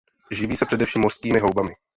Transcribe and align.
Živí 0.31 0.57
se 0.57 0.65
především 0.65 1.01
mořskými 1.01 1.39
houbami. 1.39 1.71